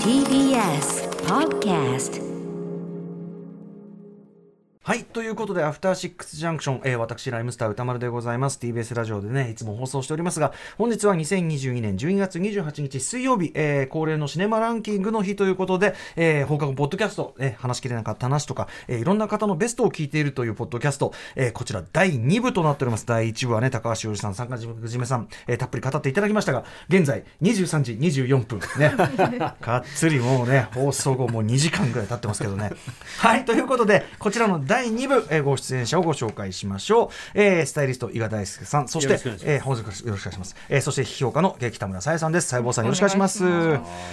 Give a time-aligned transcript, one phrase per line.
[0.00, 2.16] TBS Podcast
[4.86, 8.60] はいということでアフターシックスジャンクション、えー、私ライムスター歌丸でございます。
[8.62, 23.06] TBS ラジオでねいつも放送しておりますが本日は2022年12月28日水曜日、えー、恒例のシネマランキングの日ということで、えー、放課後ポッドキャスト、えー、話しきれなかった話とか、えー、いろんな方のベストを聞いているというポッドキャスト、えー、こちら第2部となっております。
[23.06, 24.68] 第1部はね高橋洋二さん参加じ
[24.98, 28.94] めさん、えー、たっぷり語っていただきましたが現在23時24分ね。
[29.60, 32.70] がっつりもうね放送後もう2時間ぐらい経ってますけどね。
[33.18, 38.88] はいということでこちらの第2部、えー、ご出演者をご紹介しましょう、えー、スタイリスト伊賀大輔さん。
[38.88, 42.48] そしてえー、本日よろしくお願いします、えー、そして批評家の北村さえさんです。
[42.48, 43.44] 細胞さんよろしくお願いします。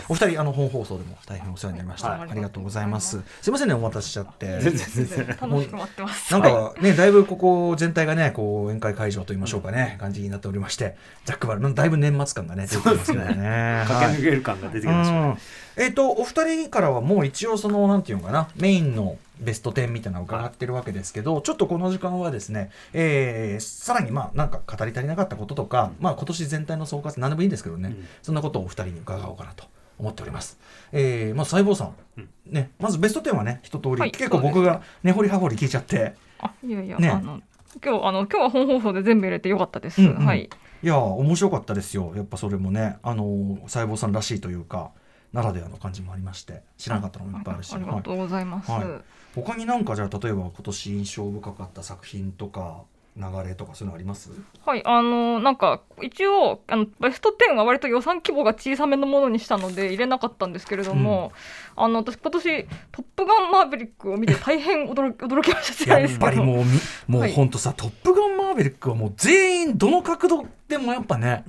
[0.09, 3.21] お二人あの本放送でも大変お世話になりました、はい、ありがとうございます。
[3.41, 4.59] すいませんねお待たせしちゃって。
[4.61, 5.27] 全然全然。
[5.27, 6.31] 楽しく待ってます。
[6.31, 10.95] なんかねだいぶここ全体がねこう宴会会場と言いましょうかね、うん、感じになっておりまして。
[11.25, 13.85] ザックバルだいぶ年末感がね出てますね。
[13.87, 15.37] 駆け抜ける感が出てきましたね、
[15.77, 18.49] えっ、ー、とお二人からはもう一応そのなんていうのかな。
[18.55, 29.65] メインのベスト10みたいなのを伺ってるわけですけど、ちょっとこの時間はですね、えー、さらにまあなんか語り足りなかったこととか、まあ今年全体の総括何でもいいんですけどね、うん、そんなことをお二人に伺おうかなと
[29.99, 30.57] 思っております。
[30.91, 37.41] えー、まあ細胞さん、うん、ね、まずベスト10はね一通り、はい、結構僕が根掘り葉掘り聞いちゃって、あいやいや、ね、あの
[37.83, 40.01] 今日あの今日は本放送で全部入れてよかったです。
[40.01, 40.49] うんうん、はい。
[40.83, 42.13] いや面白かったですよ。
[42.15, 44.91] やっぱそれもね、あの細胞さんらしいというか。
[45.33, 47.73] ならではの感じもありまして知らなかったのもいっぱいあるし。
[47.73, 48.87] ありがとうございます、はい。
[48.87, 49.01] はい、
[49.35, 52.83] 他になんかじゃあ例えば今年印象深かった作品とか
[53.15, 54.31] 流れとかそういうのあります？
[54.65, 61.31] はいあのなんか一応あのベスト10は割と予算規模が小さめのものにしたので入れなかったんですけれども、
[61.77, 66.65] うん、あの私今年「トップガンマーヴェリック」を見て大変驚 驚きましたやっぱりもう
[67.07, 71.43] もう本当さ、はい、トップガンマーヴェリック」はもう全員どの角度でもやっぱね、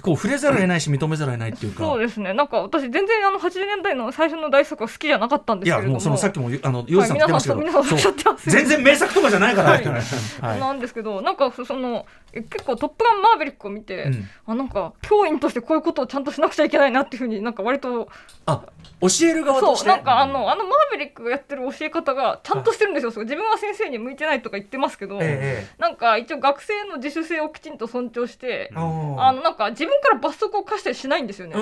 [0.00, 1.84] こう触れざるを得ないし認めざるを得ないっていうか。
[1.84, 2.32] そうですね。
[2.34, 5.86] なんか私全然あの80年代の最初の大作は好きじゃなかったんですけれども。
[5.88, 7.82] いやもうそのさっきもあの洋さん言ってましたけど、
[8.46, 9.84] 全然名作とかじゃないから、はい。
[9.84, 18.08] はい、なんですけどなんかその結構「トップガンマーヴェリック」を見て、うん、あなんか教員としてこういうことをちゃんとしなくちゃいけないなっていうふうになんか割と。
[18.46, 18.62] あ
[19.00, 19.88] 教える側として。
[19.88, 23.10] なんかあのあのマーヴェリックがやってる教え方がちゃんとしてるんですよ。
[23.10, 28.80] 自分は先生に向いてないとか言ってますけど、ええ、なんか一応学生の自主性をきちんと尊重してあ
[29.32, 31.54] のなんか自分から罰則を課したりしないんですよね。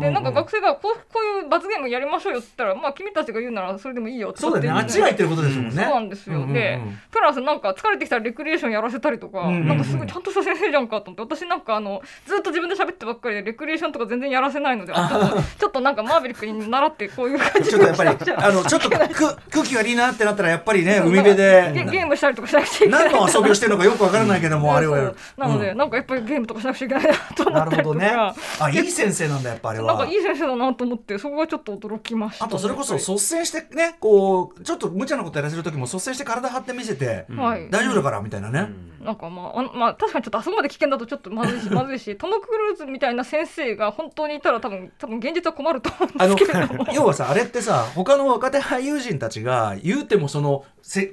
[0.00, 4.70] でなんか学生がこうこういう罰ゲームやりましょうよって言ったらまあ君たちが言うならそれでもいいよってそうだね。
[4.70, 5.70] あっちが言ってることですもんね。
[5.70, 6.80] そうなんですよ、で
[7.10, 18.90] プラスなんか疲れてきたらレクリエーションやらせたりとか、なんかすごいちゃんとした先生じゃんかと思って私なんかあのずっと自分で喋ってばっかりでレクリエーションとか全然やらせないのでちょっと ちょっとなんかマーヴェリックに習ってこういう感じちょっとやっぱりあのちょっと
[19.50, 21.86] 空気悪いなってなったらやっぱりね海辺で。
[21.86, 23.12] ゲームしたりとかしなくちゃいけない。
[23.12, 28.12] 何の遊びをしてるのかよくわからないけども、あれをやるなので、なんかやっぱりゲームとかしなくちゃいけないなと思ったるほどね。
[28.60, 29.86] あいい先生なんだやっぱあれは。
[29.86, 32.44] なんかいい先生だなと思ってそこがちょっと驚きました。
[32.44, 38.68] あとそれこそ率先してねこうちょっと無茶なことやらせる時も率先して体張って見せて、大丈夫だからみたいなね、
[39.02, 50.64] なんかまあまあ確かにちょっとあそこまで危険だとちょっとまずいしまずいしトム・クルーズみたいな先生が本当にいたら多分多分現実は困ると思うんですけれども要はさあれってさ他の若手俳優陣たちが言うてもその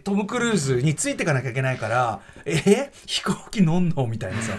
[0.04, 4.08] トム・クルーズについていかなきゃいけないからえ飛行機乗んの？
[4.08, 4.54] みたいなさ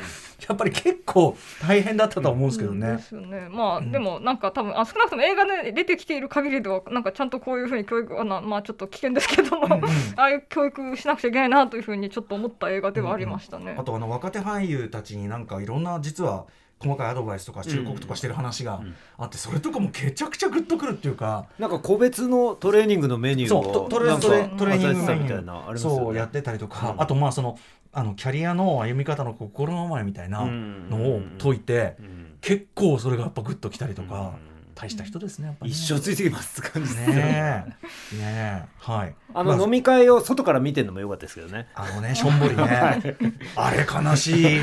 [0.48, 2.96] やっぱり結構大変だったと思うんですけどね。
[2.96, 3.48] ですよね。
[3.50, 13.64] まあ、うん、でもなんか多分あ少なくとも映画で出てきている限りではなんかちゃんとこういうふうに教育あのまあちょっと危険ですけども、うんうん、ああいう教育しなくちゃいけないなというふうにちょっと思った映画ではありましたね。
[13.64, 16.46] うんうん、あとあの若手俳優たちになんかいろんな実は
[16.80, 18.82] 細かいアドバイスとか忠告とかしてる話が
[19.16, 27.58] あって、それとかもめちゃくちゃグッとくるっていうかなんか個別のトレーニングのメニューをトレーニングみたいなそうやってたりとか、あとまあその
[27.92, 31.96] あのキャリアの歩み方の心構えみたいなのを解いて、
[32.40, 34.34] 結構それがやっぱグッときたりとか。
[34.74, 35.48] 大した人ですね。
[35.48, 37.06] ね一生ついてきます感じね。
[37.06, 37.76] ね
[38.18, 39.14] ねはい。
[39.32, 41.68] あの、飲み会を外から見てるのも良かったですけどね。
[41.74, 42.62] あのねしょんぼりね。
[43.56, 44.56] あれ悲しい。
[44.56, 44.60] い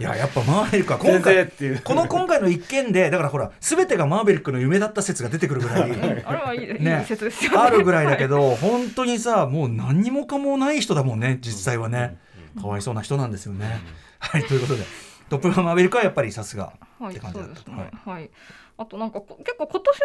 [0.00, 1.46] ややっぱマーベリックは今回
[1.82, 5.82] この今回の一件でだからほらすべてがマーベリックの夢だった説が出てくるぐらい。
[5.82, 12.18] あれはいい,、ね、いい説ですよ、ね、あるぐらいだけど本当にさもう何にもかもない人だもんね実際はね。
[12.60, 13.80] かわいそうな人なんですよね。
[14.18, 14.84] はいということで
[15.28, 16.72] トップガンマーベリックはやっぱりさすが
[17.08, 17.48] って感じだった。
[17.48, 17.90] はい、そうですね。
[18.04, 18.30] はい
[18.76, 19.98] あとなんか結構今年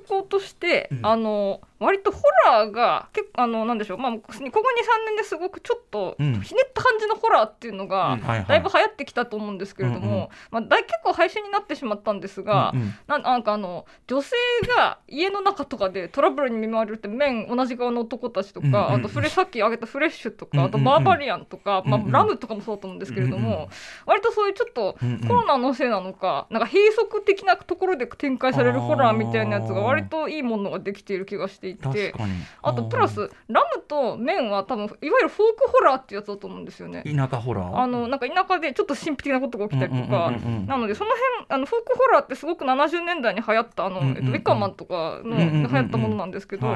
[0.00, 3.98] の傾向として、うん、あの割とホラーが結構あのなんでしょう。
[3.98, 4.44] まあここ23
[5.06, 14.36] 年ですごくちょっとひねった感じのホラーっていうのがだいぶ流行ってきたと思うんですけれども、まあ大結構配信になってしまったんですが、うんうん、ななんかあの女性
[14.76, 23.68] が家の中とかでトラブルに見舞われるって面同じ側の男たちとか、うんうん、あとフレさっき挙げたフレッシュとかあとバーバリアンとか、まあ、ラムとかもそうだと思うんですけれども、
[24.06, 24.96] 割とそういうちょっと
[25.26, 32.14] コロナのせいなのかかなんか閉塞的なところで展開されるホラーみたいなやつが割といいものができている気がしていて
[32.62, 37.02] あとプラスラムとメンは多分いわゆるフォークホラーってやつだと思うんですよね。
[37.04, 37.76] 田舎ホラー？
[37.76, 40.32] あのなんか田舎でちょっと神秘的なことが起きたりとか。
[40.66, 46.66] なのでその辺あのフォークホラーってすごく70年代に流行ったあの、えっと、ウィッカーマンとかの流行ったものなんですけど、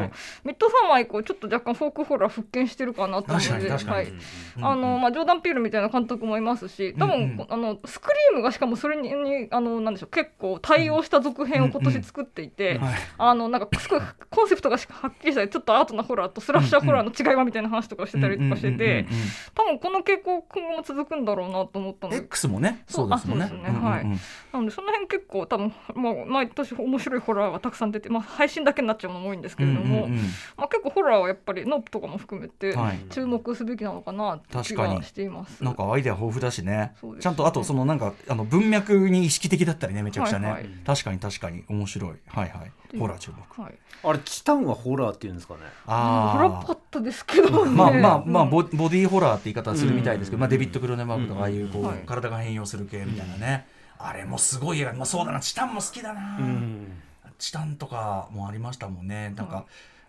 [0.45, 4.13] ミッドサマー以降ちょっと若干フォークホラー復権してるかなと思うので、はい、
[4.61, 12.81] あのまあジョーダン・ピールみたいな監督もいますし多分、あのスクリームがしかもそれにあのなんでしょう結構対応した続編を今年作っていて、
[13.19, 14.01] あのなんかすごい
[14.31, 19.07] コンセプトがはっきりしたちょっとアートなホラーとスラッシャーホラーの違いはみたいな話とかしてたりとかしてて
[19.55, 22.19] 多分この傾向今後も続くんだろうなと思ったので。
[22.19, 22.85] X もね。
[22.89, 23.47] そうですもんね。
[23.47, 23.53] ね。
[23.71, 24.07] はい、
[24.53, 30.09] なのでその辺結構多分、まあ、毎年面白いホラーがたくさん出て、まあ、配信だけになっちゃうのも多いんですけれども、
[30.57, 32.77] まあ、結構ホラーはやっぱりノープとかも含めて
[33.11, 35.63] 注目すべきなのかなって気がしています。
[35.63, 36.95] なんかアイデア豊富だしね。
[37.21, 41.65] ちゃんとあとそのなんかあの文脈に意識的だったりねめちゃくちゃね、はいはい、確かに確かに。
[41.69, 42.11] 面白い。
[42.27, 42.73] はいはい。
[42.99, 43.75] ホラー注目、はい、
[44.05, 45.61] あれチタンはホラーっていうんですかね。
[45.87, 53.67] ああホラーパットですけど、ね、まあまあまあボ,、ボディーホラーって言い方するみたいですけど、まあ、デビッド・クロネバーグとかああいうこう、はい、体が変容する系みたいなね、
[53.99, 55.41] あれもすごい映画、まあ、そうだな。
[55.41, 56.39] チタンも好きだな、
[57.39, 59.33] チタンとかもありましたもんね。
[59.37, 59.67] なんか、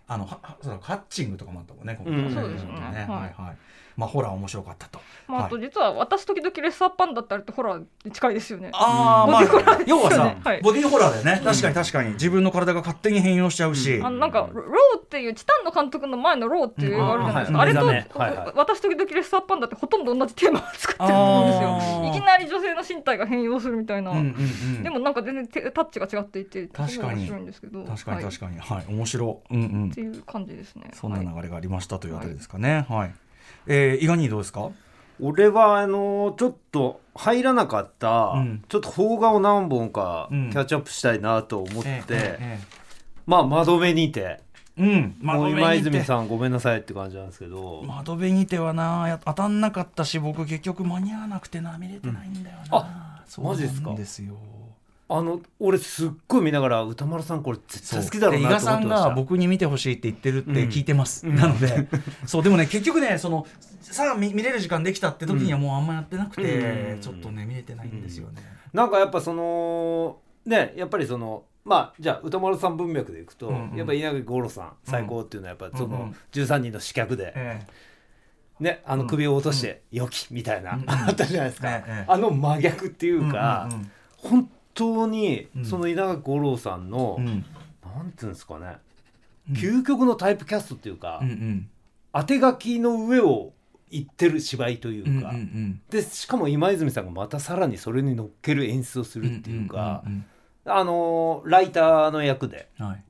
[0.07, 3.57] あのハッチングとかもあったもんね、今回、そうですね、はいはい
[3.95, 4.99] まあ、ホラー面白かったと。
[5.27, 8.71] まあ、あと実は私時々レッサーパンダってあれってホラーに近いですよね。
[8.73, 9.43] ああ、まあ、
[9.85, 11.41] 要はさ、ボディーホラーだよね。
[11.43, 14.01] 確かに確かに自分の体が勝手に変容しちゃうし。
[14.03, 18.23] あのなんかローっていうチタンの監督の前のローっていう映画あるじゃないですか。
[18.23, 22.05] あれと私時々レッサーパンダってほとんど同じテーマを作ってると思うんですよ。
[22.09, 24.13] いきなり女性の身体が変容するみたいな。
[24.81, 27.83] でもなんか全然タッチが違っていて確かに面白いんですけど。
[27.83, 29.41] 確かに確かにはい面白。
[29.49, 29.89] うんうん。
[29.89, 30.91] っていう感じですね。
[30.93, 32.85] そんな流れがありましたというあたりですかね。
[32.89, 33.13] はい。
[33.67, 34.69] えー、伊賀にどうですか？
[35.21, 42.03] 俺はあのちょっと入らなかった、うん、ちょっと邦画を何本かキャッチアップしたいなと思って、うん
[43.25, 44.41] まあ窓辺にて。
[44.75, 47.83] うん、もう今泉さんごめんなさいって感じなんですけど。
[47.85, 53.93] 窓辺にてはな当たんなかったし僕結局間に合わなくてな見れてないんだよな、あマジですか？
[53.93, 54.33] ですよ
[55.09, 61.87] あの俺すっごい見ながら歌丸さんこれ絶対好きだろうなと思ってさんが僕に見てほしいって言ってるって聞いてます、うん、なので、
[62.25, 63.45] そうでもね結局ねその
[63.81, 68.41] さあ見れる時間できたって時にはもうあんまやってなくて、うん、ちょっとね見れてないんですよね、
[68.73, 77.61] うん、なんかやっぱそのねやっぱりそのまあじゃあ歌丸さん文脈でいくと、うんうん、やっぱ稲垣吾郎さん最高っていうのはやっぱその13人の刺客で、
[78.59, 87.31] ね、あの首を落として「よき」みたいな、あったじゃないですか、あの真逆っていうか、うんうんうん、本当にその稲垣吾郎さんの、うん、な
[88.03, 88.77] んていうんですかね、
[89.49, 91.69] うん、究極のタイプキャストっていうか、うんうん、
[92.13, 93.53] 当て書きの上を
[93.91, 100.25] 言ってる芝居というか、うんうんうん、でしかも今泉さんがまたさらにそれに乗っける演出をするっていうか、うんうんうん
[100.65, 103.03] うん、あのライターの役で、はい、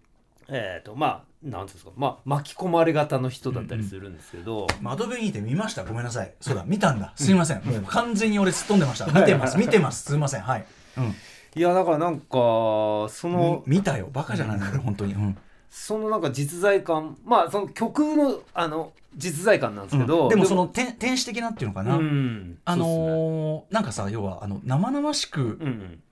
[0.49, 5.83] えっ、ー、とまあなんですか、まあ、巻き込まれ型の人だったりするんですけど、うんうん、窓辺にいて見ました？
[5.83, 6.33] ごめんなさい。
[6.39, 7.11] そうだ見たんだ。
[7.17, 9.07] すみません、もう完全に俺すっ飛んでました。
[9.07, 9.57] 見てます。
[9.57, 10.05] 見てます。
[10.05, 10.41] すみません。
[10.41, 10.65] はい、
[10.97, 11.13] うん
[11.55, 12.27] いやだからなんか
[13.09, 14.09] その見たよ。
[14.11, 14.59] バカじゃない？
[14.59, 15.37] のよ本当に、うん、
[15.69, 17.17] そのなんか実在感。
[17.25, 25.59] まあその曲のあの実在感なんですけど、うん、でもその天天使的なっていうのかな、うん、あのーね、なんかさ要はあの生々しく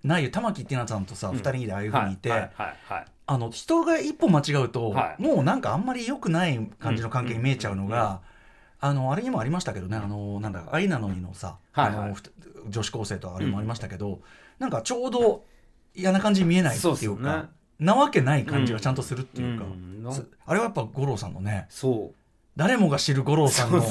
[0.04, 8.22] ない、うん、玉木ティナさんとさ、うん、2人でああいうふうにいて、はいはいはい、あの人が一歩間違うと、はい、もうなんかあんまり良くない感じの関係に見えちゃうのが、
[8.80, 9.98] あのあれにもありましたけどね。
[9.98, 12.16] あのなんだ愛なのにのさ、はいはい、あの
[12.70, 14.20] 女子高生とあれもありましたけど、
[14.62, 15.44] なんかちょうど
[15.96, 17.50] 嫌な感じに見えないっていうか、ね、
[17.80, 19.66] なわけない感じがちゃんとするっていうか、
[20.46, 22.16] あれはやっぱ五郎さんのねそう。
[22.56, 23.82] 誰もが知る五郎さんの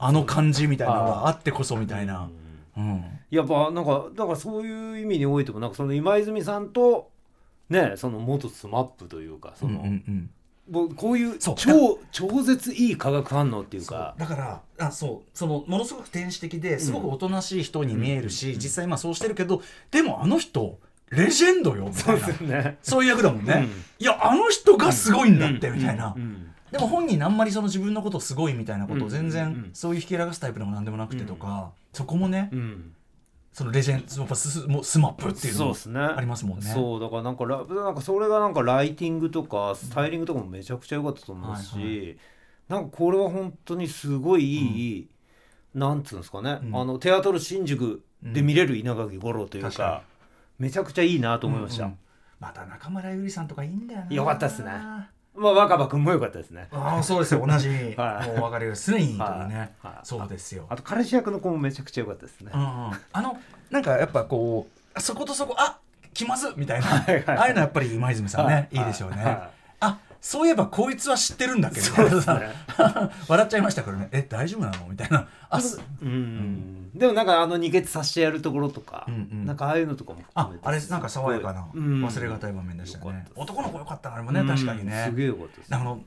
[0.00, 2.28] あの感じみたいなのがあってこそみたいな。
[2.76, 7.10] うん、やっぱなんかだからそういう意味においてもなんかその今泉さんと
[7.70, 10.30] ねその元スマップというかその、うんうんうん
[10.72, 11.54] こういう超
[12.10, 14.14] 超絶いい化学反応っていうか。
[14.18, 15.28] だからあそう。
[15.32, 20.78] そのものすごく天使的ですごくおとなしい人に見えるし、うん、実際まあそうしてるけどでもあの人
[21.10, 22.26] レジェンドよみたいな。
[22.26, 26.16] そう,、ね、そういう役だもんね、うん、いやあの人がすごいんだってみたいな、
[26.72, 32.50] でも本人あんまりその自分のことすごいみたいなことを全然そういう引き流すタイプでもなんでもなくてとか、そこもね、
[33.56, 34.50] そのレジェンドやっぱス
[34.82, 36.66] スマップっていうのもありますもんね。
[36.66, 42.16] そう、だからなんかラなんかそれがなんかライティングとかスタイリングとかもめちゃくちゃ良かったと思うし、はいはい、
[42.68, 45.08] なんかこれは本当にすごいいい、
[45.74, 50.02] うん、なんつうんですかね、うん、あのテアトル新宿で見れる稲垣吾郎というか、
[50.60, 51.84] うん、めちゃくちゃいいなと思いました。
[51.84, 51.98] うんうん、
[52.38, 54.14] また中村ゆりさんとかいいんだよな。
[54.14, 54.70] よかったですね。
[55.36, 56.68] まあ若葉君も良かったですね。
[56.72, 57.44] ああそうですよ。
[57.46, 60.66] 同じ、はい、もう分かるよスネイとかね、はい、そうですよ。
[60.68, 62.50] あと彼氏役の子もめちゃくちゃ良かったですね。
[62.54, 62.66] うんうん、
[63.12, 63.38] あの
[63.70, 65.78] なんかやっぱこうそことそこあ
[66.14, 68.80] 気まずみたいな、はいはい、ああいうのやっぱり今泉さんね、はい、い。
[68.80, 69.50] いですよね、はい、
[69.80, 72.54] あそういえばこいつは知ってるんだけど、ね、
[73.28, 74.08] 笑っちゃいましたからね。
[74.12, 74.86] え大丈夫なの？
[74.88, 75.28] みたいな。
[75.48, 75.60] あ
[76.02, 85.06] うん、うん、でもなんかあの逃げさせてやるところとか、うんうん、なんかああいうのとかもああれなんか爽やかな忘れがたい場面でしたね、男の子よかったあれもね確かにね。
[85.08, 85.74] すげえよかったです。
[85.74, 86.00] あの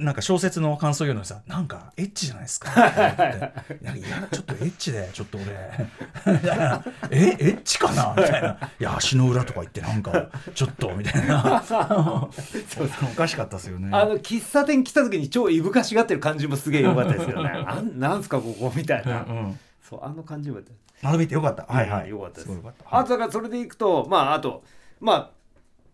[0.00, 2.70] なんか小説の感想言うのにさなんかエッチじゃないですか。
[2.74, 5.46] いやちょっとエッチでちょっと俺。
[7.10, 8.14] えエッチかな？
[8.16, 8.58] みたいな。
[8.80, 11.62] いや足の裏とか言ってなんかちょっとみたいな。
[11.62, 13.90] そうおかしかったですよね。
[13.92, 17.50] あの喫茶店来た時に超いぶかしがってる感じもすげえよかったですよね。
[17.68, 20.60] あなんすかここみたいな、うんうん、そうあの感じも
[21.02, 21.66] 学びてよかった。
[21.66, 22.52] はいはい、よかったです。
[22.90, 24.64] あとだからそれでいくとまああと
[24.98, 25.39] まあ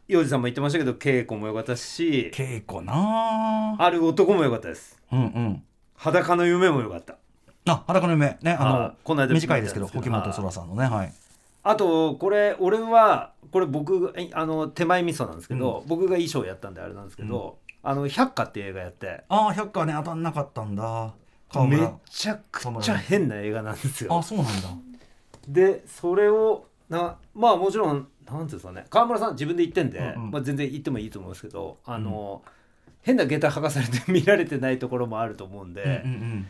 [0.08, 3.75] 洋二さんも言ってましたけど稽古も良かったし稽古な。
[3.78, 5.00] ある男も良かったです。
[5.12, 5.62] うんうん。
[5.94, 7.16] 裸の夢も良かった。
[7.66, 8.38] あ裸の夢。
[8.40, 11.12] ねあのこの間短いですけど沖本空さんのねはい。
[11.64, 19.25] あとこれ俺はこれ僕あの手前味噌なんですけど、うん、僕が衣装やったんであれなんですけど「うん、あの百花」っていう映画やって。
[19.28, 21.14] ああ百花ね当たんなかったんだ。
[21.68, 21.78] め
[22.10, 24.16] ちゃくちゃ変な映画なんですよ。
[24.16, 24.68] あそうなんだ。
[25.48, 28.87] でそれをなまあもちろんなんですかね。
[28.90, 36.47] 川村さん自分で言ってんで、うんうん、まあ、全然言ってもいいと思うんですけどあの、うん、変な下駄履かされて見られてないところもあると思うんで、うんうんうん、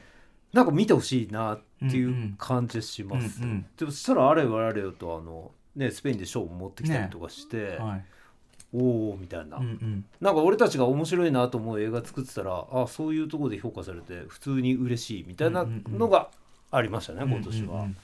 [0.53, 7.77] なんか見てほしいなっていう感じします、うんうん、でもそしたらあれよあれよとあの、ね、スペインで賞を持ってきたりとかして、ね。
[7.79, 8.05] はい、
[8.75, 16.31] おおみたいな、うんうん、なんか俺たちが面白いなと思う映画作ってたらあそういうところで評価されて普通に嬉しいみたいなのが
[16.71, 17.75] ありましたね、今年は。
[17.75, 17.97] うんうんうん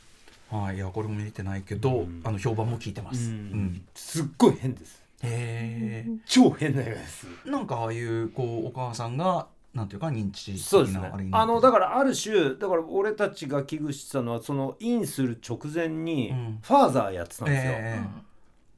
[0.52, 5.02] はい、いやこれも見てないけど、うん、あの評判も聞いてます、うん、すっごい変です。
[5.25, 11.11] へえ超変な映画ですなんかああいうこうお母さんがなんていうか認知そうですね。
[11.32, 18.00] あのだからある種だから俺たちが危惧してたのはそのインする直前にファーザーやってたんですよ、え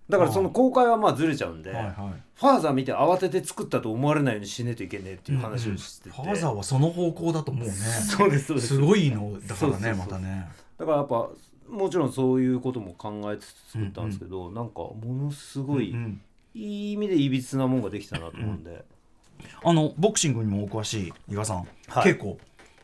[0.08, 1.94] ー、だからその公開はまあずれちゃうんで、はいはい、
[2.36, 6.26] ファーザー見て慌てて作ったと思われないようにしねえといけねえっていう話をしてて、うん。
[6.26, 7.72] うん、ファーザーはその方向だと思うね。
[7.72, 8.68] そうですそうです。
[8.68, 10.46] すごいのだからねまたね。
[10.78, 11.28] だからやっぱ
[11.74, 16.20] もちろんそういうことも考えつつ作ったんですけど、うんうん、なんかものすごい、うんうん、
[16.54, 22.36] いい意味でいびつなもんができたなと思うんで、うん、あのボクシングにもお詳しい伊賀さん、はい、稽古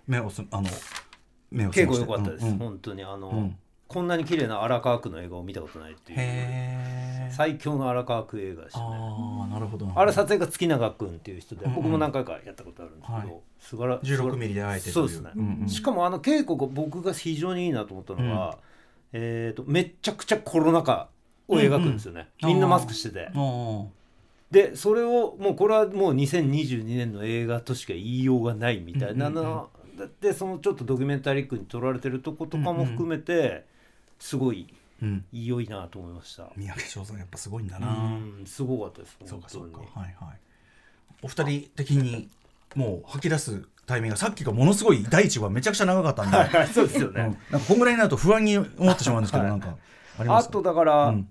[0.06, 0.68] 目をすあの
[1.50, 3.56] 目を稽古良かったです、うんうん、本当にあの、うん、
[3.86, 7.20] こんなに綺麗な荒川区の映画を見たことないっていう。
[7.30, 8.84] 最強の荒川区映画でしたね。
[8.86, 9.90] あなるほど。
[9.94, 18.58] あれ撮影が月永君っていう人で、うんうん、僕も何回かやったことあるんですけど、はい、素晴らしい16ミリであえてそうですね、うんうん、しかもあの稽古が僕が非常にいいなと思ったのは、
[19.12, 21.08] えーと、めちゃくちゃコロナ禍
[21.48, 22.48] を描くんですよね、うん。
[22.48, 23.30] うん、みんなマスクしてて。
[24.50, 33.64] でそれをもうこれはもう2022年の映画としか言いようがないみたいなの、うんうん、でそのちょっとドキュメンタリックに撮られてるとことかも含めて
[34.18, 34.66] すごい
[35.32, 38.18] いよいなと思いました、三宅翔さんやっぱすごいんだな。
[38.44, 39.78] すごかったですそうかそうか。
[39.78, 40.14] はいはい。
[41.22, 42.28] お二人的に
[42.74, 49.76] もう吐き出すタイミングがさっきがものすごい第一話めちゃくちゃ長かったんで、はいはい、そうですよね、うん、なんかこんぐらいになると不安に思ってしまうんですけど、はい、なんか
[50.18, 51.28] ああとだから、うん、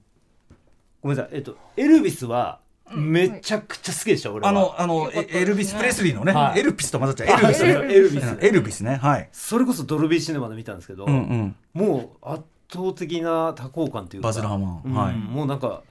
[1.01, 1.35] ごめんなさい。
[1.35, 2.59] えっとエルビスは
[2.91, 4.49] めちゃくちゃ好きでした、俺は。
[4.49, 7.27] あのあのエルビス・プレスリーのね、はい、エルピスと混ざっちゃう。
[7.27, 8.37] エルビスエルビス。
[8.41, 8.95] エルビスね。
[8.95, 9.29] はい。
[9.31, 15.83] それこそドルビーシネマで見たんですけど、うんうん、もう圧倒的な多幸感というかバズ・ラーマン、うん、はい、もうなんか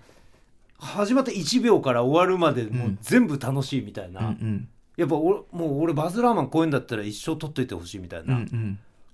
[0.79, 4.69] 始まって1秒から終わるまでもう全部楽しいみたいな、うんうん
[4.99, 8.41] やっぱ俺もう俺バズ・ラーマンこういうんだったら一生取っといてほしいみたいな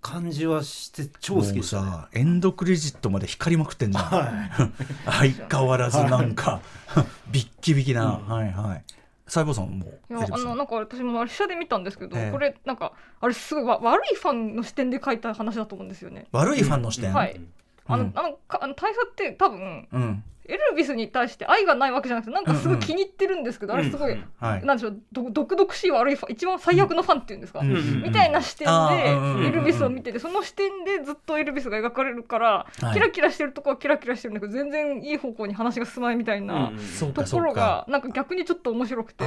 [0.01, 6.63] 感じはして超好きでした、ね、さエンドクレジットまで光りまくってんじゃん、はい、相変わらずなんか
[7.31, 8.85] ビッキビキな、うん、はいはい。
[9.27, 16.27] 細胞さんもいやあのなんか私も下で見たんですけど、えー、これなんかあれすごい悪いファンの視点で書いた話だと思うんですよね。
[16.33, 17.41] 悪いファンの視点、はい。
[17.87, 24.97] あの、うん、あのあの大佐って多分、うん、エルビスに対して愛がないわけじゃなくてなんかすごい気に入ってるんですけど、うんうん、あれすごい、うんはい、なんでしょう
[25.31, 36.73] 毒々しい悪いファン一番最悪のファンっていうんですか、うん、みたいな視点でエルビスを見ててその視点でずっとエルビスが描かれるから、キラキラしてるとこはキラキラしてるんだけど全然いい方向に話が進まないみたいな
[37.15, 39.25] ところがなんか逆にちょっと面白くて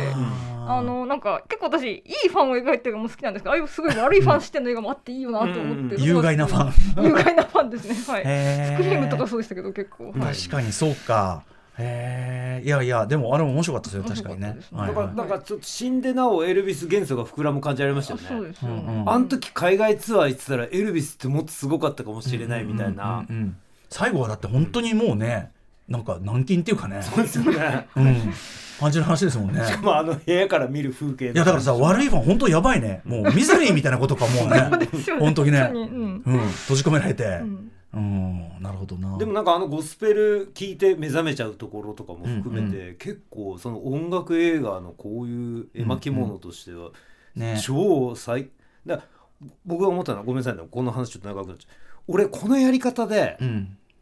[0.68, 7.06] あのなんか結構私いいファンを描いてるのも好きなんですけどああいうすごい悪いファン視点の映画もあっていいよなと思って、有害なファン。
[7.06, 7.96] 有害なファンですね。
[8.14, 8.24] はい。
[8.76, 11.44] スクリームとかそうでしたけど結構、はい、確かにそうか
[11.80, 14.58] へえいやいやでもあれも面白かったですよ確かにね。
[14.72, 18.26] だからなんかちょっと死んでなおエルビス元素が膨らむ感じありましたよね。
[18.28, 19.04] そうですよね。
[19.06, 23.26] あの時海外ツアー行ってたらエルビスってもっとすごかったかもしれないみたいな。
[23.90, 25.52] 最後はだって本当にもうね、
[25.88, 27.02] なんか軟禁っていうかね。
[27.02, 27.88] そうですよね。
[27.96, 28.34] うん。
[28.80, 29.64] 感じの話ですもんね。
[29.64, 31.26] しかもあの部屋から見る風景。
[31.26, 33.02] いやだからさ悪いファン本当やばいね。
[33.06, 34.88] もうミザリーみたいなことかもうね。
[35.20, 35.72] 本当にね。
[35.74, 36.22] うん。
[36.24, 37.24] 閉じ込められて。
[37.24, 39.18] うんなるほどな。
[39.18, 46.92] でもなんかあのゴスペル聞いて目覚めちゃうところとかも含めて、結構その音楽映画のこういう絵巻物としては
[47.62, 48.50] 超最、
[48.86, 49.02] だ
[49.66, 53.38] 僕が思ったのはごめんなさいねこの話ちょっと長くなっちゃう俺このやり方で、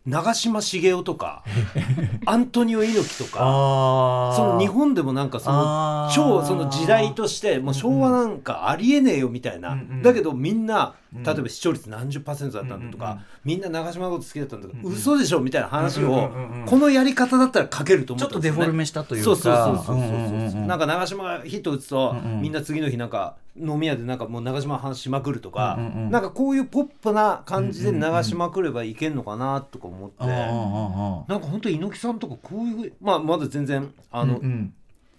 [0.06, 1.44] 長嶋茂雄とか
[2.25, 16.32] アントニオ猪木とかその日本でもなんかその超その時代としてもう昭和なんかありえねえよみたいな、だけどみんな例えば視聴率何十パーセントだったんだとか、みんな長嶋のこと好きだったんだとか、うんうん、嘘でしょみたいな話を、
[16.66, 19.26] このやり方だったら書けると思ったんですよ、ね、ちょっとデフォルメしたというか。
[19.26, 34.42] そうそうそうそうそうなんか長嶋がヒット打つと、みんな次の日なんか飲み屋でなんかもう長嶋話しまくるとか、なんかこういうポップな感じで流しまくればいけんのかなとか思って、なんか本当猪木さんとかこういうまあまだ全然あの、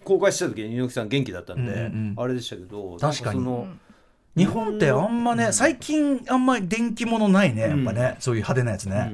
[0.03, 3.39] 公開した時に猪木さん元気だったんで、あれでしたけど確かに。
[3.39, 3.67] その。
[4.37, 9.11] 日本ってあんまね、最近あんまり電気物ないねやっぱね、そういう派手なやつね、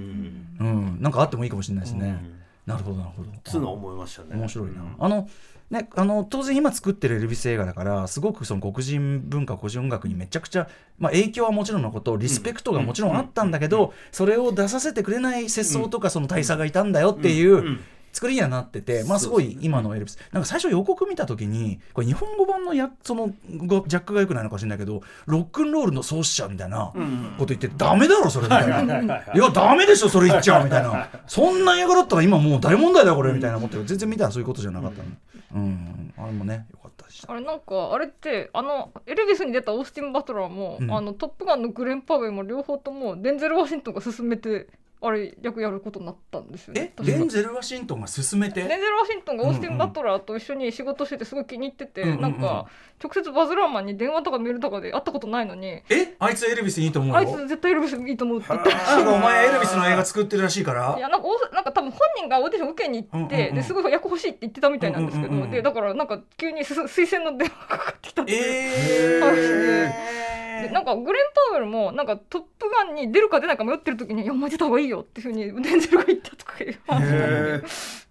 [0.59, 0.97] うん。
[0.99, 2.21] なんかあってもいいかもしれないですね、
[2.65, 3.29] なるほどなるほど。
[3.43, 4.35] つうの思いましたね。
[4.35, 5.29] 面白いな、あの
[5.71, 10.67] ね、あの当然今作ってるエルビス映画だからすごくその黒人文化黒人音楽にめちゃくちゃ、
[10.99, 17.79] まあ、影響はもちろんのことリスペクトがもちろんあったんだけど、それを出させてくれない世相とかその大佐がいたんだよっていう
[18.13, 26.93] 作りにはなってて、まあ、すごい今のエルビス、なんか最初予告見た時にこれ日本語版のやそのジャックがよくないのかもしれないけどロックンロールの創始者みたいな
[27.37, 29.01] こと言って、うん、ダメだろそれみたいな。
[29.01, 31.09] いやダメでしょそれ言っちゃうみたいな。
[31.25, 33.63] そんな映画だったら今もう大問題だこれみたいな。
[33.63, 35.09] 思って全然見たらそういうことじゃなかったの、
[35.55, 44.67] うん、あれもねよかったあれなんかあれってあのエルビスに出たオースティン・バトラーも、うん、あのトップガンのグレン・パウェルも両方ともデンゼル・ワシントンが進めて
[45.05, 46.93] あれ役やることになったんですよね。
[47.01, 48.61] デンゼル・ワシントンが進めて？
[48.61, 52.67] デンゼル・ワシントンがオースティン・バトラーと一緒に仕事しててすごい気に入ってて、うんうんうん、なんか
[53.03, 56.15] 直接バズ・ラーマンに電話とかメールとかで会ったことないのにえ？
[56.19, 58.69] あいつエルビスいいと思うあいつ絶対エルビスいいと思うって言って。
[59.05, 60.95] お前エルビスの映画作ってるらしいから？
[60.97, 69.21] いやなんかなんか多分本人がオーディション受けに行って、うんうんうん、ですごい役欲しいって言ってたみたいなんですけど、うんうんうん、でだからなんか急に推薦の電話がかかってきたっていう。
[69.21, 70.32] 話で。
[70.61, 77.63] でなんかグレン・パウエルもなんか「トップガン」に出るか出ないか迷ってる時に「いやお前出た方がいいよ」っていうふうにデンゼルが言ったとかいう話なで。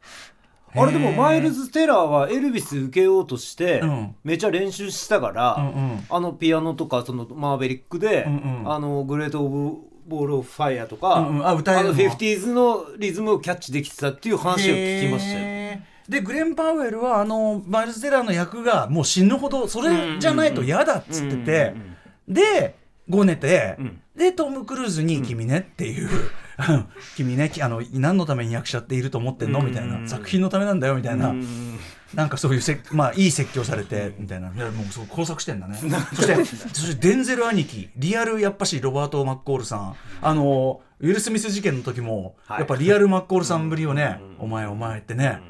[0.74, 3.82] あれでもマイルズ・テラーはエルビス受けようとして
[4.24, 9.76] めちゃ練習したから、うんうん、あのピアノとかそのマーベリックで、うんうん、あのグレート・オブ・
[10.06, 15.78] ボール・オブ・ファイアとか、うんうん、あ歌えるの fifties のリズムをキャッチできてたっていう話を聞きましたよ。
[16.08, 21.74] でグレン・パウエルはあのマイルズ・テラーの役がもう死ぬほどそれじゃないと嫌だっつってて、
[22.28, 22.76] で
[23.08, 26.08] ごねて、うん、でトム・クルーズに「君ね」っていう
[27.16, 30.08] 「君ねあの何のために役者っていると思ってんの?」みたいな。
[30.08, 30.94] 作品のためなんだよ？
[30.94, 31.34] みたいな。
[32.14, 34.52] なんかそういうせ、まあ、いい説教されてみたいな。
[34.54, 35.78] いやもうそう工作してんだね。
[36.14, 39.96] そしてそしてデンゼル兄貴リアルやっぱしロバート・マッコールさん。
[40.20, 45.40] あのウィル・スミス事件の時も、やっぱリアル・マッコールさんぶりをね、お前お前ってね、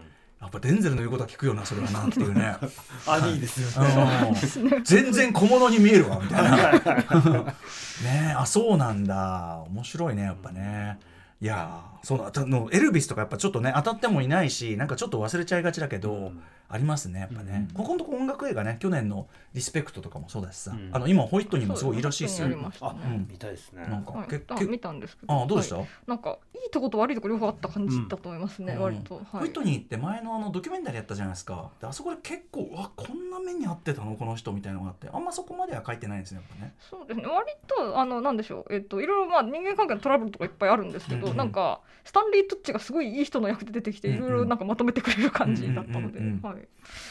[0.42, 2.56] やっぱデンゼルの言うことは聞くよなそれはなっていうね。
[3.06, 4.34] 兄ですよね。
[4.82, 7.54] 全然小物に見えるわみたいな。
[8.02, 9.62] ねあそうなんだ。
[9.68, 10.98] 面白いねやっぱね。
[11.40, 22.48] いやそののエルビスとかやっぱちょっとね当たってもいないしなんかちょっと忘れちゃいがちだけど、うん、ありますねやっぱね、うん、ここのとこ音楽映画ね去年の「リスペクト」とかもそうだしさ、うん、あの今ホイットニーもすごいいいらしいですよ、
[22.80, 22.96] あ、
[23.30, 23.82] 見たいですね。
[23.82, 25.42] なんか、はい、け見たんですけど。
[25.42, 31.70] あどうでした、はい、なんかいいとこと悪いとこ両方あった感じだと思いますね、割と、はい、ホイットニーって前のあのドキュメンタリーやったじゃないですか。
[31.80, 36.74] であそこで結構わこんな目に遭ってたのこの人みたいなのがあってあんまそこまでは書いてないんですねやっぱね。
[36.80, 37.26] そうですね。
[37.26, 38.74] 割とあのなんでしょう。
[38.74, 46.20] えっといろいろまあ人間関係のトラブルとかいっぱいあるんですけど、うんうん、なんかスタンリー・トッチがすごいいい人の役で出てきていろいろなんかまとめてくれる感じだったので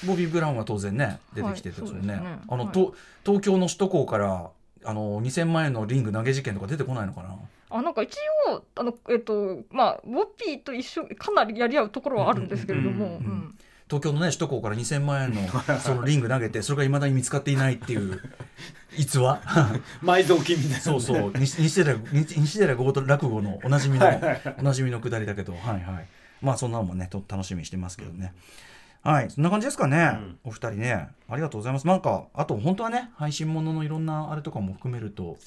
[0.05, 2.21] ボビー・ブラウンは当然ね出てきてですよね。
[2.47, 2.73] あの、はい、
[3.25, 4.49] 東京の首都高から
[4.83, 7.35] あの2000万円のリング投げ事件とか出てこないのかな。
[7.69, 8.17] あなんか一
[8.49, 13.21] 応あの、えっとまあ、ボッピーと一緒かなりやり合うところはあるんですけれども。
[13.87, 15.41] 東京のね首都高から2000万円の
[15.81, 18.21] そのリング投げてそれがいまだに見つかっていないっていう
[18.97, 19.41] 逸話。
[20.01, 21.31] 埋蔵金みたいな、ね、そうそう。
[21.35, 24.07] 西寺西寺豪落語のおなじみの
[24.57, 25.53] おなじみのくだりだけど。
[25.53, 26.07] はいはい。
[26.41, 28.33] まあそんなのもねと楽しみにしてますけどね。
[29.03, 31.87] はい、そんな感じですかね、うん、お二人ね、ありがとうございます。
[31.87, 35.37] なんか、あと本当はね、配信もののいろんなあれとかも含めると、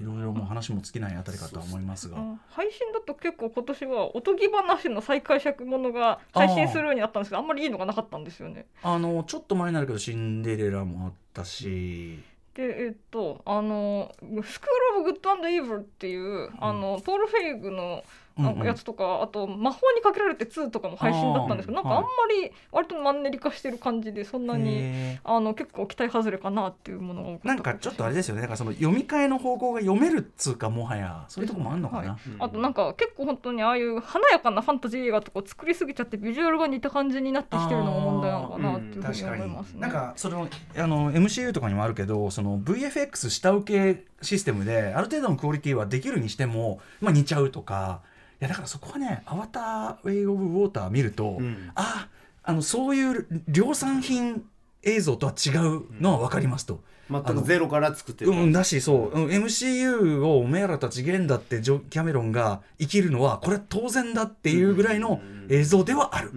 [0.00, 2.16] いろいろもう話も尽きないあたりかとは思いますが。
[2.48, 8.66] 配信だと結構今年はおとぎ話の再解釈ものが配信するようになったんですけど、あんまりいいのがなかったんですよね。
[8.82, 12.22] あの、ちょっと前になるけど、シンデレラもあったし。
[12.54, 14.14] でえっとあの
[14.44, 18.04] 「スクール・オブ・グッド・アンド・イーブル」っていう、あのポール・フェイグの
[18.36, 22.08] なんかやつとか、あと魔法にかけられて2とかも配信だったんですけどなんかあんま
[22.42, 28.40] り割とマンネリ化してる感じでそんなにあの結構期待外れかなっていうものがなんかちょっとあれですよね。
[28.40, 39.80] なんかその読み替えの方向が読めるっつうかもはやそういうとこもあるのかな、はい、あとなんか結構本当にああいう華やかなファンタジー映画とか作りすぎちゃってビジュアルが似た感じになってきてるのが問題なのかなっていうふうに思いますね。
[39.80, 52.08] なんかそのあの MCU とかにもあるけどその VFX 下請けシステムである程度のクオリティはできるにしても、まあ、似ちゃうとかいやだからそこはね「アバター・ウェイ・オブ・ウォーター」見ると、うん、あ
[52.42, 54.44] あのそういう量産品
[54.82, 56.82] 映像とは違うのは分かりますと。
[57.10, 66.32] 全くゼロから作ってる、うん、だしそう、うん、MCU をおめえらたちげんだってジョキャメロンが生きるのはこれは当然だっていうぐらいの映像ではある、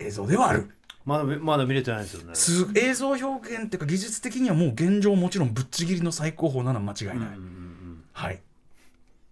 [0.00, 0.68] 映像ではある。
[1.04, 2.34] まだまだ見れてないですよね。
[2.34, 7.28] す映像表現っていうか技術的にはもう現状もちろんぶっちぎりの最高峰なのは間違いない、
[8.12, 8.42] はい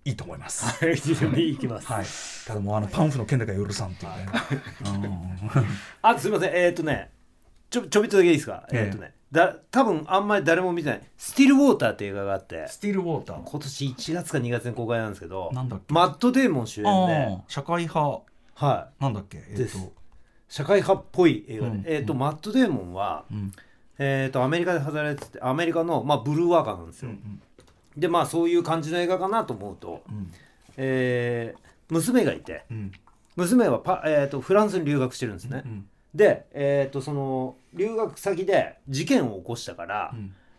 [0.05, 0.65] いいと思います。
[0.85, 1.87] はい、いきます。
[1.87, 2.05] はい。
[2.47, 5.19] ただもうあのパンフの件だけは許さんっていうね。
[6.03, 6.55] あ、すみません。
[6.55, 7.11] えっ、ー、とね、
[7.71, 8.67] ちょちょびっとだけいいですか？
[8.73, 12.67] えっ、ー、とね、だ多分あんまり誰も見てない「スティル・ウォーター」って映画があって。
[12.69, 15.95] スティル・ウォーター今年1月か2月に公開なんですけどなんだっけ？
[15.95, 17.39] マット・デーモン主演で。
[17.49, 18.23] 社会派。
[18.55, 19.03] はい。
[19.03, 19.79] なんだっけ、えー、です。
[20.49, 23.53] 社会派っぽい映画で、うん、えっ、ー、と、マット・デーモンは、うん、
[23.99, 27.43] えっ、ー、とアメリカで働いててアメリカの、まあ、ブルーワーカーなんですよ、うんうん、
[27.97, 30.33] でまあそういう感じの映画かなと思うと、うん、
[30.77, 32.93] えー、娘がいて、うん、
[33.37, 40.15] 娘はパ、えーと、フランスに留学してるんですね、うんうん、で、えーと、その留学先で事件を起こしたから、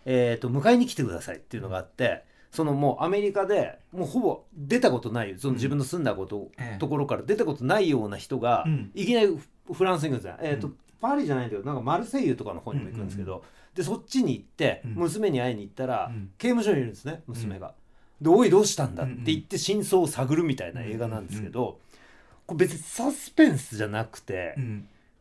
[0.05, 9.39] えーと、迎えに来てくださいっていうのがあってそのもうアメリカでもうほぼ出たことないその自分の住んだこと、ところから出たことないような人が、いきなり
[9.73, 10.71] フランスに行くんですよ、えーと
[11.03, 13.43] パリじゃないけどなんかマルセイユとかの方にも行くんですけど、
[13.75, 17.73] でそっちに行って娘に会いに行ったら、刑務所にいるんですね娘が。
[18.21, 21.79] で「おいどうしたんだ?」って言って真相を探るみたいな映画なんですけど、
[22.45, 24.53] これ別にサスペンスじゃなくて、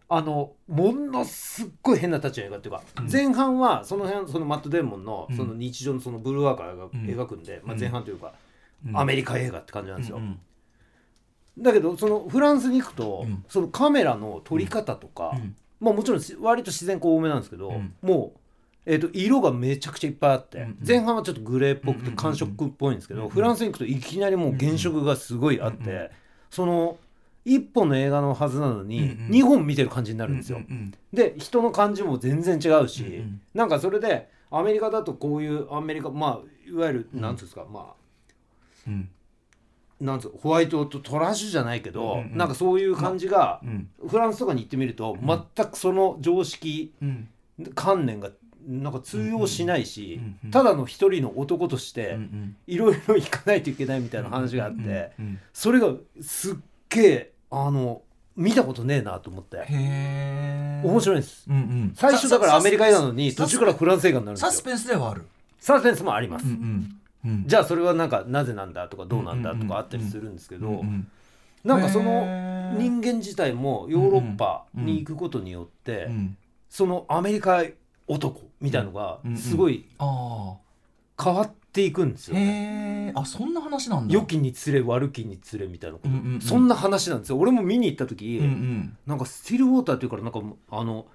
[0.08, 8.34] あのものすっごい変な立ちの映画っていうか、前半はその辺そのマット・デーモンのその日常のそのブルーワーカーが描くんで、まあ、前半というか、
[8.92, 10.18] アメリカ映画って感じなんですよ。
[11.58, 15.32] だけどそのフランスに行くと、そのカメラの撮り方とか、
[15.80, 17.70] まあもちろん割と自然光多めなんですけど、
[18.02, 18.38] もう
[18.84, 26.08] えーと、色がめちゃくちゃいっぱいあって、うんうん、前半はちょっとグレーっぽくて寒色っぽいんですけど、うんうん、フランスに行くといきなりもう原色がすごいあって、うんうん、
[26.50, 26.98] その
[27.46, 30.58] 1本の映画のはずなのに2本見てる感じになるんですよ。
[30.58, 37.94] うんうん、で人の感じも全然違うし、うんうん、なんかそれでアメリカだとこういうアメリカまあいわゆる何てうんですか、まあ、
[38.86, 39.08] うん、
[40.00, 43.72] なんつホワイトとトラッシュじゃないけど、うんうん、なんかそういう感じが、ま
[44.04, 46.92] あ、フランスとかに行ってみると、全くその常識、
[47.74, 48.30] 観念が
[48.66, 50.20] なんか通用しないし、
[50.50, 52.18] ただの一人の男として
[52.66, 55.12] いろいろ行かないといけないみたいな話があって
[55.52, 56.54] それがすっ
[56.88, 58.02] げえあの
[58.36, 59.58] 見たことねえなと思って。
[60.82, 64.50] 面白いです、うんうん、最初だからアメリカ映画なのに途中からフランス映画になるんですよ。
[64.50, 65.26] サスペンスではある。
[65.60, 66.50] サスペンスもあります、うん
[67.24, 67.30] うん。
[67.30, 71.08] うん、じゃあそれはなんかなぜなんだとかどうなんだとかあったりするんですけど、うんうん、
[71.62, 76.08] なんかその人間自体もヨーロッパに行くことによって、
[76.68, 77.62] そのアメリカ
[78.12, 84.14] 男みたいのがすごい変わっていくんですよ、ね、あそんな話なんだ。
[84.14, 87.38] 良きにつれ悪きにつれみたいなこと、うんうんうん、そんな話なんですよ。
[87.38, 91.06] 俺も見に行った時、うんうん、なんかスティルウォーターっていうからなんかあの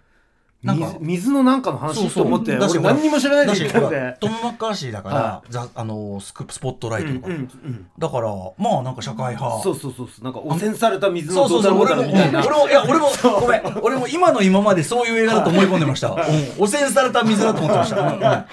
[0.67, 0.97] なんか。
[0.99, 8.27] 水のなんかの話と思って俺何にも知らないで言っトム・マッカーシーだから、はい、ザあのスクスポットライトとか、うんうんうん、だから
[8.57, 9.63] まあなんか社会派。
[9.63, 11.81] そうそうそうなんか汚染された水のそうそうそう。
[11.81, 13.07] 俺も俺もいや俺も
[13.39, 13.61] ごめん。
[13.81, 16.17] 俺も今の今までそういう映画だと思い込んでました、うん、
[16.63, 18.45] 汚染された水だと思ってました、うん、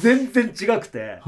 [0.00, 1.20] 全然違くて、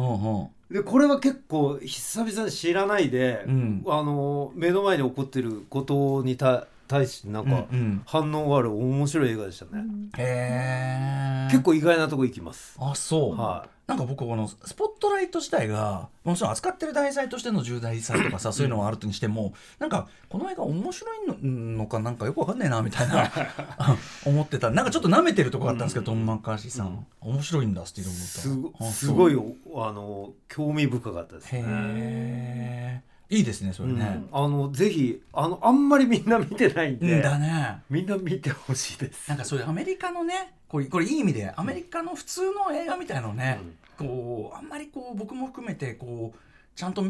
[0.70, 7.66] でこれは結構久々に知らないで、うん、あの目の前に起こってることにた対してなんか
[8.06, 9.84] 反応がある面白い映画でしたね、
[10.16, 12.76] へえ結構意外なとこ行きます。
[12.80, 23.30] あそう、はい、なんか僕このスポットライト自体がもちろん扱ってる題材としての重大さとかさそういうのはあるとにしてもなんかこの映画面白いのかなんかよくわかんないなみたいな
[24.26, 24.70] 思ってた。
[24.70, 31.60] なんかちょっと舐めてるとこがあったんですけど、トム・マッカーシーさん、面白いんだスティール・すごいあの興味深かったですね。
[31.60, 37.82] へえいいですねそれね、うん、あのぜひあのあんまりみんな見てないんで、だね。
[37.90, 39.28] みんな見てほしいです。
[39.28, 43.60] なんかそういうアメリカのねこれこれいい意味でアメリカの普通の映画みたいのね、
[44.00, 46.38] うん、こうあんまりこう僕も含めてこう
[46.74, 47.04] ちゃんと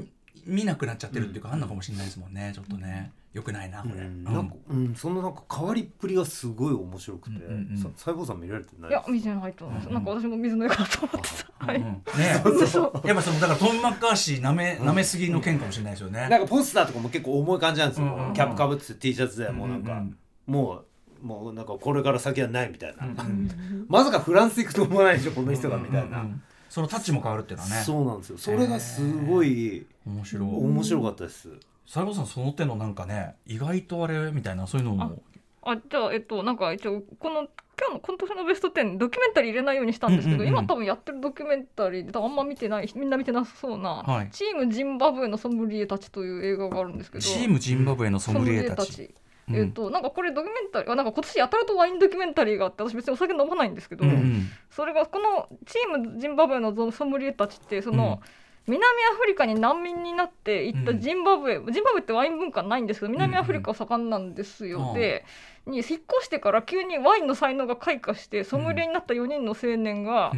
[0.45, 3.13] 見なくなっちゃってるっていうか、あんのかもしれないですもんねちょっとね。
[3.35, 4.95] よくないなこれ、うんなんかうん。
[4.95, 9.97] そのなんか変わりっぷりがすごい面白くて、うんうんうん、細胞さん見られてないいや見てないと思います、うん。
[9.97, 11.85] うん、なんか私も水の絵かと思ってた、はい、うん。
[11.85, 12.03] うん、ね
[12.43, 13.07] そうそう。
[13.07, 18.15] やっぱそのだからトンマッカーシーなめなめすぎの件かもしれないですよね、なんかポスターとかも結構重い感じなんですよ、うん。
[18.15, 20.83] うんうん、キャップかぶって T シャツでもうなんか、うんうん、も
[21.23, 26.43] うもうなんかこれから先はないみたいな、うんうん、まさかフランス行くと思わないでしょこの人がみたいな、うんうんうん。
[26.69, 27.83] そのタッチも変わるっていうのはね。
[27.85, 28.39] そうなんですよ。
[28.39, 30.49] それがすごい面白い。
[30.49, 31.49] 面白かったです
[31.89, 35.23] 西郷さんその手のなんかね意外とあれみたいなそういうのも。
[35.63, 37.49] あじゃあえっとなんか一応この
[37.81, 49.15] 今日の今年のベスト10ドキュメンタリー入れないようにしたんですけど、うんうんうん、今多分やってるドキュメンタリーであんま見てないみんな見てなさそうな、はい、チームジンバブエのソムリエたちという映画があるんですけどチームジンバブエのソムリエたち。
[49.51, 58.29] えーと、なんかこれドキュメンタリーなんか今年やたらとワインドキュメンタリーがあって私別にお酒飲まないんですけど、うんうん、それがこのチームジンバブエのソムリエたちってその、うん、
[58.69, 65.25] 南アフリカに難民になって行ったジンバブエ、うん、ジンバブエってワイン文化ないんですけど南アフリカは盛んなんですよ、うん、で
[65.67, 70.33] に引っ越してから急にワインの才能が開花してソムリエになった4人の青年が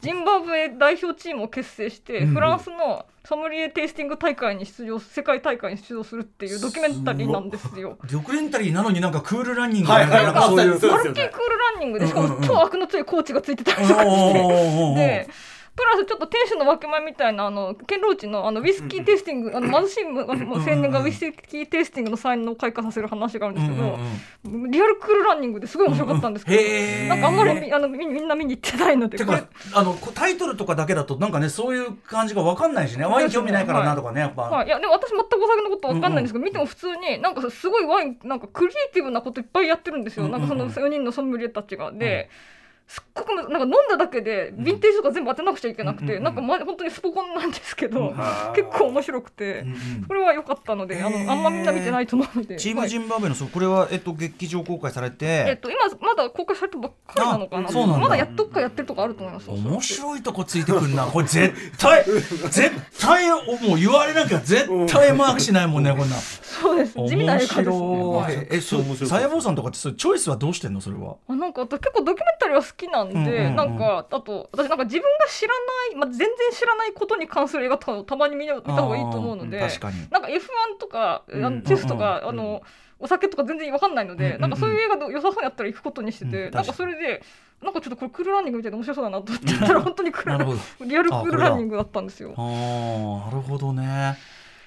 [0.00, 7.98] ジンバブエ代表チームを結成してフランスのソムリエテイスティング大会に出場世界大会に出場するっていうドキュメンタリーなんですよ。
[8.10, 10.30] ドキュメンタリーなのになんかクールランニングはいはい、な。
[10.30, 14.94] んかそういうマルキークールランニングでしかも超悪の強いコーチがついてたりとかして。
[14.94, 15.28] で
[15.76, 29.18] プラスちょっと店主の分け前みたいなあのケンローチのあのウイスキーテイスティング、あの貧しい青年がウイスキーテイスティングの才能を開花させる話があるんですけど、リアルクールランニングですごい面白かったんですけど、なんかあんまりあのみんな見に行ってないので
[29.72, 33.04] あのタイトルとかだけだとなんかねそういう感じが分かんないしね。
[33.04, 41.92] ワイン興味ないからなとかね、やっぱ、はい、いやでも私全くお酒のこと分かんないんですけど、見ても普通になんかすごいワインなんかクリエイティブなこといっぱいやってるんですよ、なんかその4人のソムリエたちが。
[41.92, 42.28] で、
[42.90, 48.16] すっごくなんか飲んだだけでヴィンテージとか全部当てなくちゃいけなくて、うん、なんか、ま、本当にスポコンなんですけど、うん、
[48.52, 52.56] 結構面白くて、うん、これは良かったのであのあんまみんな見てないと思うので。
[52.56, 57.70] チームジンバブエの、はい、これは、えっと、劇場公開されて、えっと、今まだ公開されたばっかりなのかな。
[57.70, 59.48] まだやっとくかやってるとかあると思います。
[59.48, 61.26] 面白いとこついてくるなこれ。
[61.26, 66.16] 絶対絶対もう言われなきゃ絶対マークしないもんねこんな
[66.60, 66.94] そうです。
[66.94, 67.56] 地味な映画です、
[68.38, 70.80] ね、えそうさやぼうさんとかってそチョイスはどうしてんの？
[70.80, 79.98] それはあなんか結構ドキュメンタリーは好きなんで、なんかあと私なんか自分が知らない、まあ、全然知らないことに関する映画とかたまに見た方がいいと思うので確かに。
[80.10, 80.40] なんか F1
[80.78, 82.62] とか、うん、チェスとか、あの、
[82.98, 87.22] お酒とか全然わかんないので、なんかそういう映画で良さそうやったら行くことにしてて、なんかそれで
[87.62, 92.34] なんかちょっとこれクールランニングみたいで面白そうだなと思ったら本当にクールリアルクールランニングだったんですよ。
[92.36, 94.16] あなるほどね。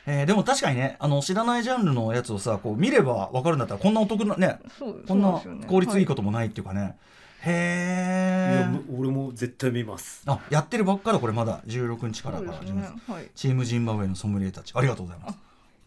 [0.06, 4.60] えー、でも確かにねあの知らないジャンルのやつをさこう見れば分かるんだったらこんなお得なね
[5.08, 6.92] こんな効率いいこともないっていうかね、はい。
[6.92, 6.94] へ
[7.46, 8.66] え
[8.98, 10.24] 俺も絶対見ます。
[10.26, 11.62] あやってるばっかだこれまだ。
[11.68, 12.89] 16日からからね。
[13.08, 14.74] はい、チームジンバブエのソムリエたち。
[14.76, 15.38] ありがとうございます。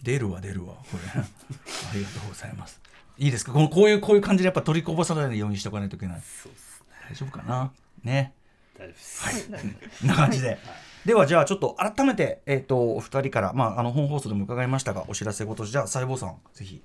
[0.03, 0.99] 出るわ出るわこれ。
[1.21, 1.25] あ
[1.95, 2.81] りがとうございます。
[3.19, 3.53] いいですか？
[3.53, 6.23] このこういうこういう感じでやっぱ取りこぼさないようにしておかないといけない。
[6.23, 6.87] そうですね。
[7.11, 7.71] 大丈夫かな？
[8.05, 8.33] ね。
[8.79, 9.51] 大丈夫です。
[9.53, 9.65] はい。
[10.07, 10.59] な感じで、はい
[11.07, 16.83] ではじゃあちょっと改めて、えーと、お二人から、まあ、あの本放送でも伺いましたがお知らせごとじゃあ細胞さんぜひ。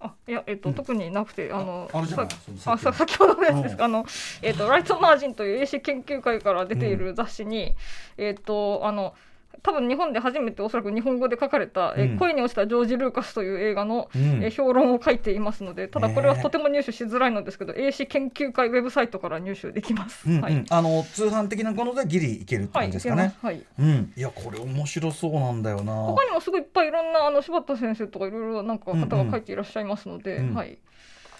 [0.00, 3.42] あいやえっ、と、うん、特になくてあのあさ先ほどの。
[3.42, 3.86] やつですか？
[3.86, 4.06] あの
[4.42, 7.74] えっ、とライトマージンという AC 研究会から出ている雑誌に、
[8.16, 9.14] うん、えっ、とあの
[9.62, 25.92] 多分日本で初めておそらく日本語で書かれた「うん、え恋に落ちたジョージ・ルーカス」という映画の、うん、え評論を書いていますのでただこれはとても入手しづらいのですけど、えー、AC 研究会ウェブサイトから入手できます、うんはい、あの通販的なものでギリいけるって感じですかね、はい、はい、うん、いやこれ面白そうなんだよな。
[25.92, 30.48] 他にもすごいいっぱいいろんなあの柴田先生とかいろいろなんか方が書いていらっしゃいますので、うん。
[30.50, 30.78] うん、はい。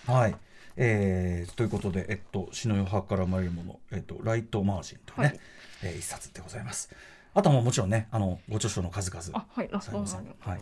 [0.06, 0.34] はい。
[0.76, 5.40] えー、ということで、えっと、篠代派から生まれるもの、えっと、ライトマージンというね、はい、
[5.82, 6.90] えー、一冊でございます。
[7.38, 9.24] あとももちろんねあのご著書の数々。
[9.32, 9.68] あはい。
[9.70, 10.06] ラストマン
[10.40, 10.60] はい、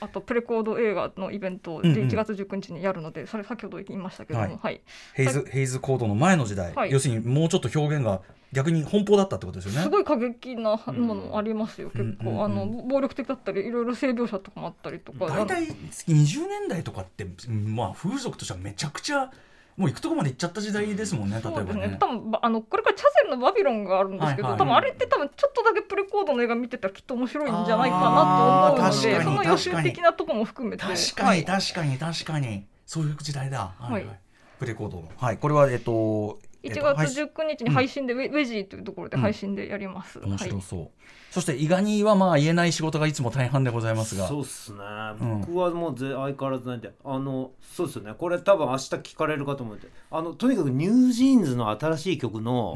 [0.00, 4.80] あとプレコード映画のイベントを1月19日にやるので、うんうん、それ先ほど言いましたけども、はい、はい、
[5.14, 8.20] ヘイズヘイズコードの前の時代、はい、要するにもうちょっと表現が
[8.52, 9.82] 逆に奔放だったってことですよね。
[9.82, 12.36] すごい過激なものありますよ、うん、結構、うんうん。
[12.36, 15.26] うん、あの暴力的だったりいろいろ性描写とかもあったりとか。
[15.26, 19.30] 大体20年代とかってまあ風俗としてはめちゃくちゃ
[19.78, 21.86] もう行くとこまで行っちゃった時代ですもんね、例えばね。
[21.86, 30.82] ね多分あのこれからチャゼルのバビロンがあるんですけど、多分あれって多分ちょっとだけプレコードの映画見てたらきっと面白いんじゃないかなと思うので、その予習的なとこも含めて。
[30.82, 33.72] 確かに確かに確かにそういう時代だ。
[33.78, 34.20] はい、はい、
[34.58, 35.12] プレコードの。
[35.16, 40.18] はい、これはえっと1月19日に配信で、ウェジーというところで配信でやります。
[40.20, 40.88] 面白そう。
[41.30, 44.26] そして伊賀にはまあ言えない仕事がいつも大半でございますが。
[44.26, 44.78] そうっすね、
[45.20, 48.14] 僕はもう相変わらずなんであのそうっすよね。
[48.16, 49.88] これ多分明日聞かれるかと思って。
[50.10, 52.74] あのとにかくニュージーンズの新しい曲の、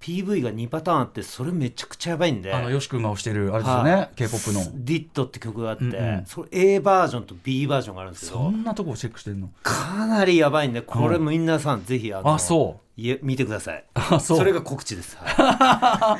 [0.00, 2.52] PV が2パターンあってそれめちゃくちゃやばいんで。
[2.52, 9.50] あのよし君が推してるあれですよね、はい、k p o p の「ディットって曲があって、うんうん、それ A バージョンと B バージョンがあるんですけどそんなとこチェックしてんの？
[9.62, 13.84] かなりやばいんでこれ皆さんぜひあのあそういえ見てください。
[13.94, 14.38] あそう。
[14.38, 15.16] それが告知です。
[15.16, 16.18] は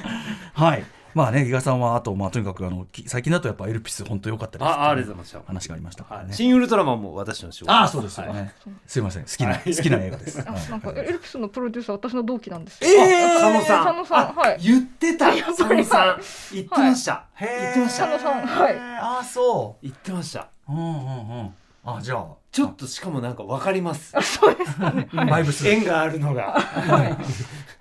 [0.55, 0.85] い、 はい。
[1.13, 4.69] まあね、伊賀さんはあと、まあ、とにかくあの最近だとやっぱエルピス本当良かったです。
[4.69, 5.47] あありがとうございます。
[5.49, 6.05] 話がありました。
[6.23, 8.55] ね、新ウルトラマンも私の仕事ああそうですよね、
[8.87, 9.25] すいません。
[9.25, 10.37] 好きな、好きな映画です、
[10.71, 13.85] なんかエルピスのプロデューサー私の同期なんですええ佐野さん。
[13.85, 14.59] 佐野さんはい。
[14.61, 15.33] 言ってた。
[15.33, 16.21] 佐野さん。
[16.53, 18.07] 言ってました、言ってました。
[18.07, 18.79] 佐野さんはい。
[18.79, 19.85] ああそう。
[19.85, 20.47] 言ってました。
[20.69, 21.55] うんうんうん
[21.97, 22.27] あじゃあ。
[22.51, 24.13] ちょっとしかもなんかわかります。
[24.23, 25.69] そうですね、バイブス。
[25.69, 26.53] 縁があるのが。
[26.53, 27.13] はい。
[27.13, 27.17] へ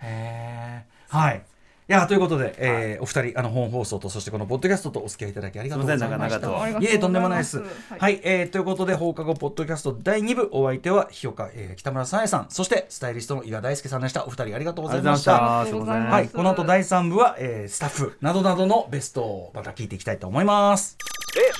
[0.04, 1.44] えはい。
[1.90, 6.80] いやということで、えー、お二人あの本放送とそしてこのポッドキャストとお付き合いいただきありがとうございました。
[6.80, 7.60] いえとんでもないです。
[7.60, 7.68] はい、
[7.98, 12.48] はい、えー、ということで放課後ポッドキャスト第2部お相手は日岡、えー、北村さえさん。
[12.50, 14.26] そしてスタイリストの伊賀大輔さんでした。
[14.26, 15.40] お二人ありがとうございました。
[15.40, 16.28] はい。
[16.28, 20.98] この後第3部は、えー、スタッフなどなどのベストをまた聞いていきたいと思います。
[21.38, 21.52] え